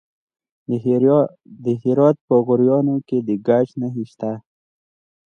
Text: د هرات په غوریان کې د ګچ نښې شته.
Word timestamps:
د 1.65 1.65
هرات 1.81 2.17
په 2.27 2.35
غوریان 2.45 2.87
کې 3.07 3.17
د 3.27 3.29
ګچ 3.47 3.69
نښې 3.79 4.05
شته. 4.11 4.31